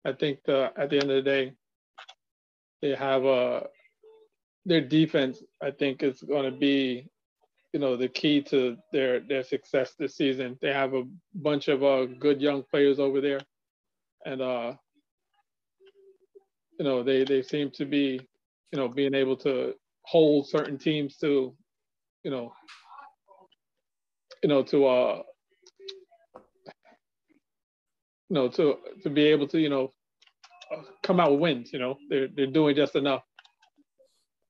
[0.05, 1.53] I think the, at the end of the day,
[2.81, 3.67] they have a uh,
[4.64, 5.43] their defense.
[5.62, 7.09] I think is going to be
[7.73, 10.59] you know the key to their their success this season.
[10.61, 13.41] They have a bunch of uh, good young players over there,
[14.25, 14.75] and uh,
[16.79, 18.21] you know they they seem to be
[18.73, 21.55] you know being able to hold certain teams to
[22.25, 22.53] you know
[24.43, 25.23] you know to uh
[28.29, 29.93] you know to to be able to you know
[31.03, 31.73] come out with wins.
[31.73, 33.23] You know they're they're doing just enough.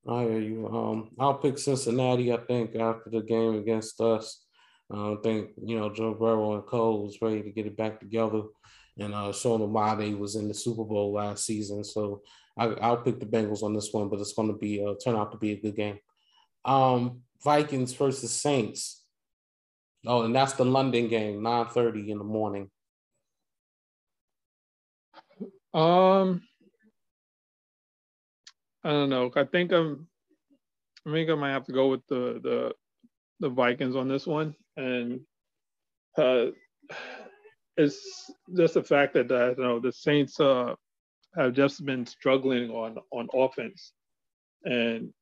[0.08, 0.68] I hear you.
[0.68, 2.32] Um, I'll pick Cincinnati.
[2.32, 4.44] I think after the game against us,
[4.90, 7.76] I uh, I think you know Joe Burrow and Cole was ready to get it
[7.76, 8.42] back together,
[8.98, 11.84] and uh, why they was in the Super Bowl last season.
[11.84, 12.22] So
[12.56, 15.16] I, will pick the Bengals on this one, but it's going to be uh, turn
[15.16, 15.98] out to be a good game.
[16.64, 19.04] Um, Vikings versus Saints.
[20.06, 22.70] Oh, and that's the London game, nine thirty in the morning.
[25.74, 26.42] Um,
[28.84, 29.30] I don't know.
[29.34, 30.08] I think I'm.
[31.06, 32.74] I think I might have to go with the the
[33.40, 35.20] the Vikings on this one, and
[36.16, 36.46] uh,
[37.78, 40.74] it's just the fact that uh, you know the Saints uh,
[41.36, 43.92] have just been struggling on on offense,
[44.64, 45.12] and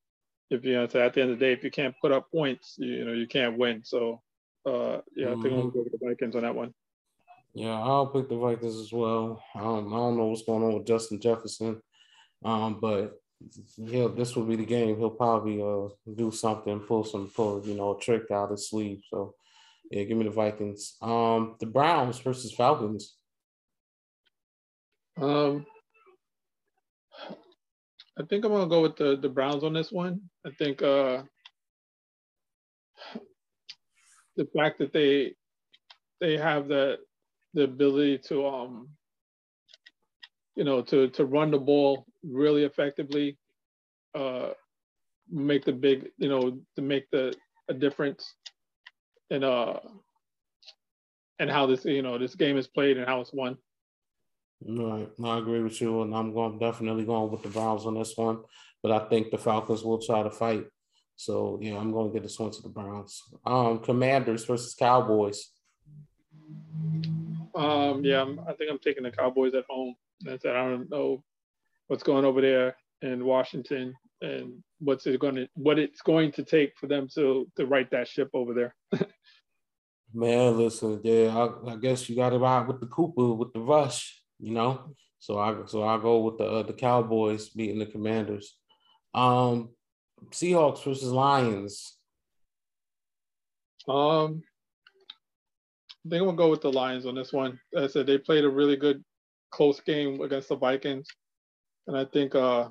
[0.50, 2.76] if you know, at the end of the day, if you can't put up points,
[2.78, 3.82] you, you know you can't win.
[3.84, 4.22] So
[4.64, 5.40] uh, yeah, mm-hmm.
[5.40, 6.72] I think I'm gonna go with the Vikings on that one.
[7.54, 9.42] Yeah, I'll pick the Vikings as well.
[9.54, 11.80] Um, I don't know what's going on with Justin Jefferson,
[12.44, 13.20] um, but
[13.76, 14.96] he'll this will be the game.
[14.96, 18.70] He'll probably uh do something, pull some pull, you know, a trick out of his
[18.70, 19.02] sleeve.
[19.10, 19.34] So
[19.90, 20.96] yeah, give me the Vikings.
[21.02, 23.16] Um the Browns versus Falcons.
[25.20, 25.66] Um
[28.18, 30.20] I think I'm gonna go with the, the Browns on this one.
[30.46, 31.22] I think uh
[34.36, 35.34] the fact that they
[36.20, 36.98] they have the
[37.54, 38.88] the ability to um
[40.56, 43.38] you know, to to run the ball really effectively,
[44.14, 44.50] uh,
[45.30, 47.34] make the big, you know, to make the
[47.68, 48.34] a difference
[49.30, 49.78] in uh
[51.38, 53.58] and how this, you know, this game is played and how it's won.
[54.66, 57.94] Right, no, I agree with you, and I'm going definitely going with the Browns on
[57.94, 58.38] this one,
[58.82, 60.64] but I think the Falcons will try to fight.
[61.16, 63.22] So yeah, I'm going to get this one to the Browns.
[63.44, 65.50] Um, Commanders versus Cowboys.
[67.54, 69.94] Um, yeah, I'm, I think I'm taking the Cowboys at home.
[70.24, 71.22] Said, I don't know
[71.88, 76.42] what's going over there in Washington and what's it going to what it's going to
[76.42, 78.74] take for them to to right that ship over there.
[80.14, 83.60] Man, listen, yeah, I, I, guess you got to ride with the Cooper with the
[83.60, 84.22] rush.
[84.38, 88.56] You know, so I so I go with the uh, the Cowboys beating the Commanders.
[89.14, 89.70] Um,
[90.30, 91.96] Seahawks versus Lions.
[93.88, 94.42] Um,
[96.06, 97.58] I think I'm gonna go with the Lions on this one.
[97.76, 99.04] As I said they played a really good
[99.50, 101.08] close game against the Vikings,
[101.86, 102.68] and I think uh,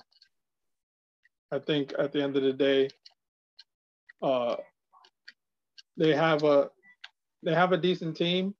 [1.56, 2.90] I think at the end of the day,
[4.22, 4.58] uh,
[5.96, 6.70] they have a
[7.44, 8.54] they have a decent team,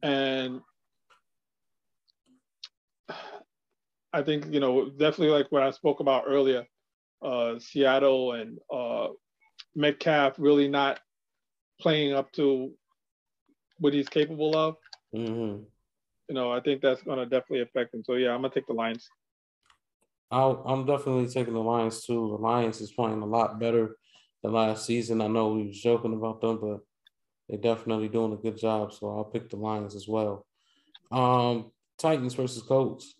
[0.00, 0.60] and
[4.12, 6.64] I think you know definitely like what I spoke about earlier,
[7.22, 9.08] uh, Seattle and uh,
[9.74, 11.00] Metcalf really not
[11.80, 12.72] playing up to
[13.78, 14.76] what he's capable of.
[15.12, 15.64] Mm-hmm.
[16.28, 18.04] You know, I think that's going to definitely affect him.
[18.04, 19.08] So yeah, I'm gonna take the Lions.
[20.30, 22.36] I am definitely taking the Lions too.
[22.36, 23.96] The Lions is playing a lot better
[24.42, 25.20] than last season.
[25.20, 26.80] I know we was joking about them, but
[27.48, 28.92] they're definitely doing a good job.
[28.92, 30.46] So I'll pick the Lions as well.
[31.10, 33.14] Um, Titans versus Colts.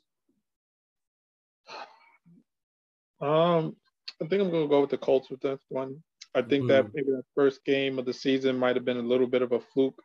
[3.20, 3.74] Um,
[4.22, 6.02] I think I'm gonna go with the Colts with that one.
[6.34, 6.68] I think mm-hmm.
[6.68, 9.52] that maybe the first game of the season might have been a little bit of
[9.52, 10.00] a fluke.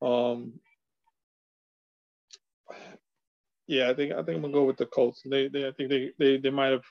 [0.00, 0.54] Um,
[3.72, 5.22] yeah, I think I think I'm gonna go with the Colts.
[5.24, 6.84] They, they I think they, they they might have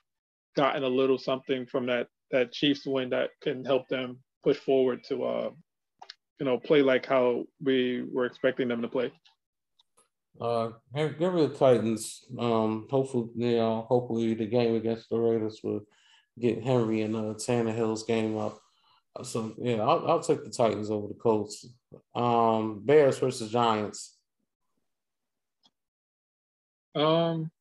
[0.55, 5.03] gotten a little something from that that Chiefs win that can help them push forward
[5.03, 5.49] to uh
[6.39, 9.11] you know play like how we were expecting them to play.
[10.39, 12.25] Uh, give me the Titans.
[12.39, 15.81] Um, hopefully, you know, hopefully the game against the Raiders will
[16.39, 18.59] get Henry and uh, Tannehill's game up.
[19.23, 21.67] So yeah, I'll, I'll take the Titans over the Colts.
[22.15, 24.17] Um, Bears versus Giants.
[26.95, 27.51] Um.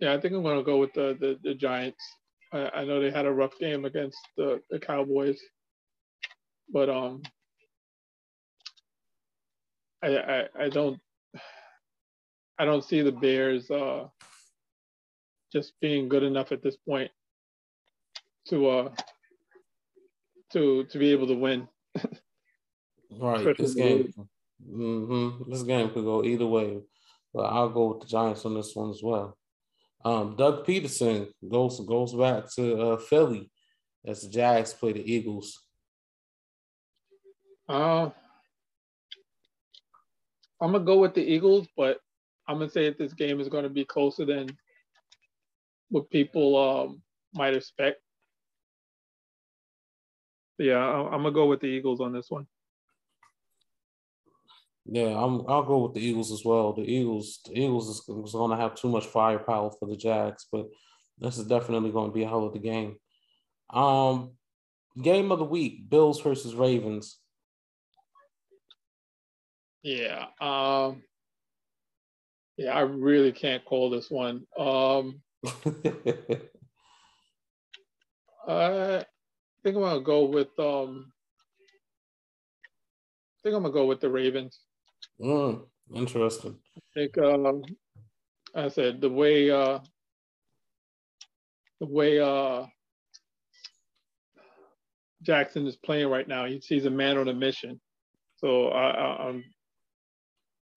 [0.00, 2.02] Yeah, I think I'm gonna go with the the, the Giants.
[2.52, 5.38] I, I know they had a rough game against the, the Cowboys,
[6.72, 7.22] but um,
[10.02, 10.98] I, I, I don't
[12.58, 14.06] I don't see the Bears uh,
[15.52, 17.10] just being good enough at this point
[18.48, 18.94] to uh
[20.52, 21.68] to to be able to win.
[23.20, 23.56] right.
[23.58, 24.12] This game,
[24.66, 26.80] mm-hmm, this game could go either way,
[27.32, 29.36] but I'll go with the Giants on this one as well.
[30.04, 33.50] Um, Doug Pederson goes goes back to uh, Philly
[34.06, 35.60] as the Jags play the Eagles.
[37.68, 38.10] Uh,
[40.60, 41.98] I'm gonna go with the Eagles, but
[42.46, 44.48] I'm gonna say that this game is gonna be closer than
[45.90, 47.02] what people um,
[47.34, 48.00] might expect.
[50.58, 52.46] Yeah, I'm gonna go with the Eagles on this one.
[54.90, 55.42] Yeah, I'm.
[55.48, 56.72] I'll go with the Eagles as well.
[56.72, 60.46] The Eagles, the Eagles is, is going to have too much firepower for the Jags,
[60.50, 60.66] but
[61.18, 62.96] this is definitely going to be a hell of a game.
[63.68, 64.32] Um,
[65.02, 67.18] game of the week: Bills versus Ravens.
[69.82, 70.26] Yeah.
[70.40, 71.02] Um,
[72.56, 74.46] yeah, I really can't call this one.
[74.58, 75.20] Um,
[78.48, 79.04] I
[79.62, 81.12] think I'm gonna go with um,
[83.38, 84.58] I think I'm gonna go with the Ravens.
[85.20, 85.64] Mm,
[85.94, 86.58] interesting.
[86.76, 87.62] I think um,
[88.54, 89.80] I said the way uh,
[91.80, 92.66] the way uh,
[95.22, 97.80] Jackson is playing right now, he's, he's a man on a mission.
[98.36, 99.44] So I, I, I'm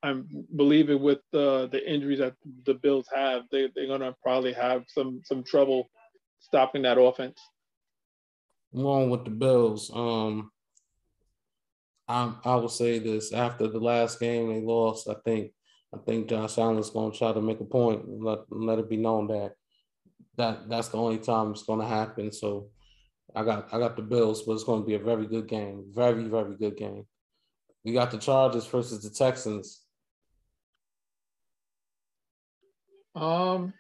[0.03, 2.33] I'm believing with the the injuries that
[2.65, 5.89] the Bills have, they they're gonna probably have some some trouble
[6.39, 7.39] stopping that offense.
[8.73, 10.51] Along with the Bills, um,
[12.12, 15.51] I I will say this: after the last game they lost, I think
[15.93, 18.89] I think Josh Allen's going to try to make a point and let let it
[18.89, 19.53] be known that
[20.38, 22.32] that that's the only time it's going to happen.
[22.32, 22.70] So
[23.36, 25.86] I got I got the Bills, but it's going to be a very good game,
[25.89, 27.05] very very good game.
[27.86, 29.82] We got the Chargers versus the Texans.
[33.16, 33.74] Um,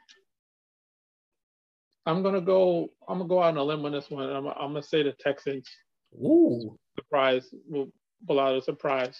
[2.05, 2.89] I'm gonna go.
[3.07, 4.29] I'm gonna go out on a limb on this one.
[4.29, 5.69] I'm, I'm gonna say the Texans.
[6.15, 7.53] Ooh, surprise!
[7.69, 7.91] Will
[8.27, 9.17] pull out a surprise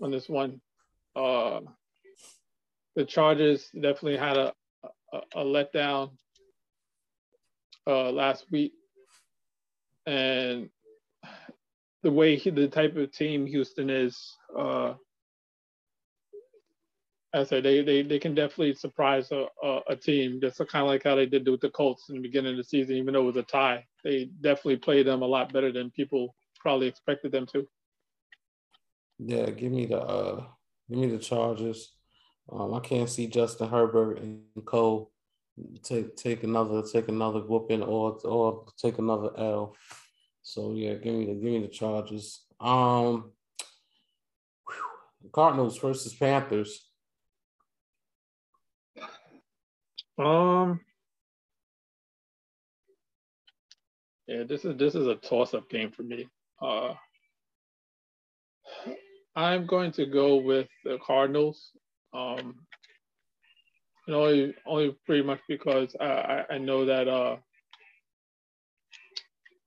[0.00, 0.60] on this one.
[1.16, 1.60] Uh,
[2.96, 4.52] the Chargers definitely had a
[5.12, 6.10] a, a letdown
[7.86, 8.72] uh, last week,
[10.06, 10.68] and
[12.02, 14.94] the way he, the type of team Houston is, uh,
[17.32, 20.88] I said they, they they can definitely surprise a, a, a team, just kind of
[20.88, 23.22] like how they did with the Colts in the beginning of the season, even though
[23.22, 23.84] it was a tie.
[24.02, 27.66] They definitely played them a lot better than people probably expected them to.
[29.18, 30.44] Yeah, give me the uh,
[30.90, 31.94] give me the Chargers.
[32.50, 35.10] Um, I can't see Justin Herbert and Cole
[35.82, 39.76] take take another take another whooping or or take another L.
[40.42, 42.44] So yeah, give me the give me the Chargers.
[42.60, 43.32] Um,
[45.32, 46.88] Cardinals versus Panthers.
[50.18, 50.80] Um.
[54.26, 56.26] Yeah, this is this is a toss-up game for me.
[56.60, 56.94] Uh,
[59.36, 61.70] I'm going to go with the Cardinals.
[62.12, 62.54] Um,
[64.06, 67.38] and only only pretty much because I, I know that uh, I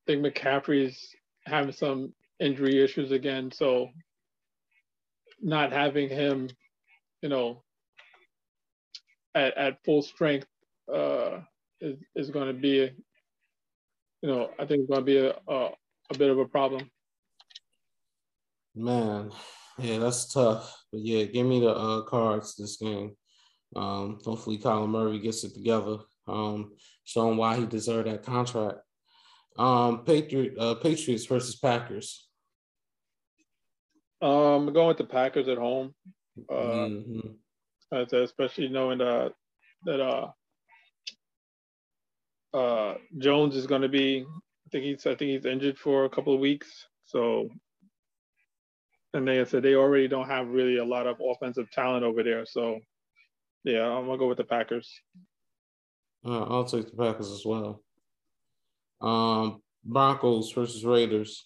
[0.05, 1.15] think McCaffrey's
[1.45, 3.89] having some injury issues again, so
[5.41, 6.49] not having him,
[7.21, 7.63] you know,
[9.35, 10.47] at, at full strength
[10.93, 11.39] uh,
[11.81, 12.91] is, is going to be,
[14.21, 15.69] you know, I think it's going to be a, a,
[16.11, 16.89] a bit of a problem.
[18.77, 19.31] Man,
[19.79, 20.83] yeah, that's tough.
[20.91, 23.15] But yeah, give me the uh, cards this game.
[23.75, 25.97] Um, hopefully, Kyler Murray gets it together,
[26.27, 26.73] um,
[27.03, 28.79] showing why he deserved that contract.
[29.57, 32.27] Um, Patriot, uh, Patriots versus Packers.
[34.21, 35.93] Um, I'm going with the Packers at home.
[36.49, 38.15] Uh, mm-hmm.
[38.15, 39.33] especially knowing that
[39.85, 40.27] that uh,
[42.53, 44.25] uh, Jones is going to be.
[44.27, 45.05] I think he's.
[45.05, 46.87] I think he's injured for a couple of weeks.
[47.05, 47.49] So,
[49.13, 52.45] and they said they already don't have really a lot of offensive talent over there.
[52.45, 52.79] So,
[53.63, 54.91] yeah, I'm gonna go with the Packers.
[56.25, 57.83] Uh, I'll take the Packers as well.
[59.01, 61.45] Um, Broncos versus Raiders.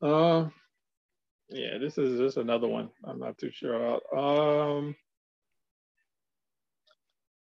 [0.00, 0.46] Uh,
[1.50, 2.90] yeah, this is just another one.
[3.04, 4.02] I'm not too sure about.
[4.16, 4.94] Um,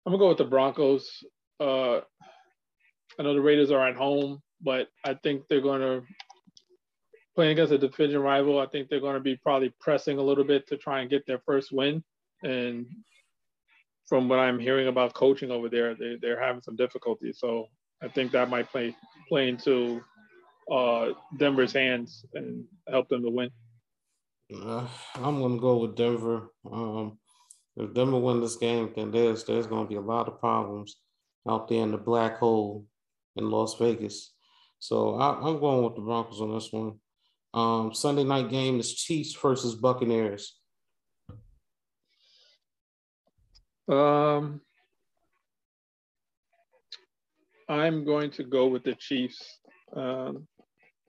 [0.04, 1.24] I'm gonna go with the Broncos.
[1.58, 2.00] Uh,
[3.18, 6.02] I know the Raiders are at home, but I think they're going to
[7.36, 8.58] playing against a division rival.
[8.58, 11.26] I think they're going to be probably pressing a little bit to try and get
[11.26, 12.02] their first win.
[12.42, 12.86] And
[14.06, 17.32] from what I'm hearing about coaching over there, they, they're having some difficulty.
[17.32, 17.66] So
[18.02, 18.96] I think that might play
[19.28, 20.02] play into
[20.72, 23.50] uh, Denver's hands and help them to win.
[24.54, 26.50] Uh, I'm going to go with Denver.
[26.70, 27.18] Um,
[27.76, 30.96] if Denver win this game, then there's there's going to be a lot of problems
[31.48, 32.86] out there in the black hole
[33.36, 34.32] in Las Vegas.
[34.78, 36.98] So I, am going with the Broncos on this one.
[37.56, 40.60] Um, Sunday night game is Chiefs versus Buccaneers.
[43.88, 44.60] Um,
[47.66, 49.58] I'm going to go with the Chiefs.
[49.94, 50.46] Um,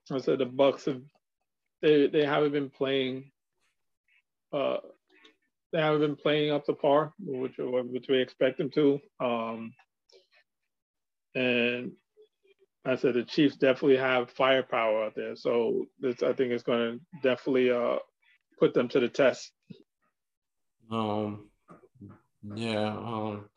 [0.10, 1.02] I said the Bucks have
[1.82, 3.30] they they haven't been playing.
[4.54, 4.78] Uh,
[5.74, 9.00] they haven't been playing up to par, which which we expect them to.
[9.20, 9.74] Um,
[11.36, 11.92] and
[12.88, 17.00] I said the Chiefs definitely have firepower out there, so this I think it's going
[17.00, 17.98] to definitely uh,
[18.60, 19.52] put them to the test.
[20.92, 21.50] Um,
[22.56, 23.50] yeah, um,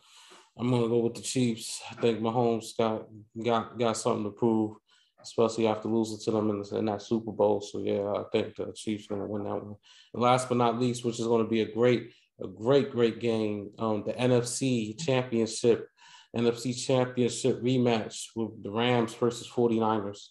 [0.58, 1.80] I'm gonna go with the Chiefs.
[1.90, 3.06] I think Mahomes got
[3.42, 4.76] got got something to prove
[5.22, 7.60] especially after losing to them in, in, that Super Bowl.
[7.60, 9.76] So yeah, I think the Chiefs going to win that one.
[10.14, 12.12] And last but not least, which is going to be a great,
[12.42, 15.88] a great, great game, um, the NFC Championship,
[16.36, 20.28] NFC Championship rematch with the Rams versus 49ers.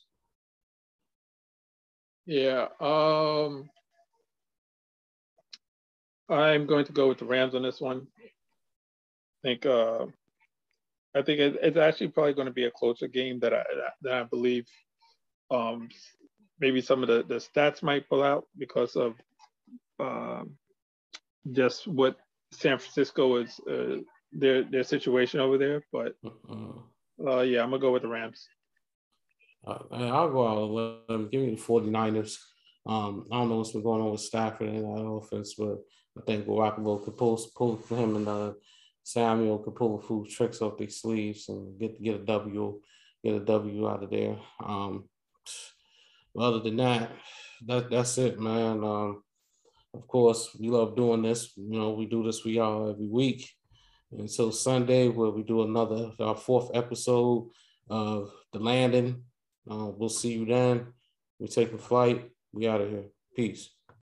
[2.26, 3.70] Yeah, um,
[6.30, 8.08] I'm going to go with the Rams on this one.
[9.44, 10.06] I think uh,
[11.16, 13.64] I think it's actually probably going to be a closer game that I
[14.04, 14.68] that I believe
[15.50, 15.90] um,
[16.60, 19.16] maybe some of the, the stats might pull out because of
[20.00, 20.52] um,
[21.52, 22.18] just what
[22.52, 23.98] San Francisco is uh,
[24.32, 25.84] their their situation over there.
[25.92, 28.48] But uh, yeah, I'm gonna go with the Rams.
[29.66, 30.58] Uh, I'll go out
[31.10, 31.30] 11.
[31.30, 32.38] Give me the 49ers.
[32.86, 35.80] Um, I don't know what's been going on with Stafford in that offense, but
[36.18, 38.54] I think Garoppolo could pull, pull him and uh,
[39.04, 42.80] Samuel could pull a few tricks off their sleeves and get get a W,
[43.24, 44.38] get a W out of there.
[44.64, 45.10] Um,
[46.38, 47.12] other than that,
[47.66, 48.84] that that's it, man.
[48.84, 49.24] Um,
[49.94, 51.52] of course, we love doing this.
[51.58, 53.50] You know, we do this for y'all every week.
[54.12, 57.50] Until Sunday, where we do another our fourth episode
[57.90, 59.24] of the landing.
[59.70, 60.88] Uh, we'll see you then.
[61.40, 62.30] We take a flight.
[62.52, 63.06] We out of here.
[63.36, 63.70] Peace.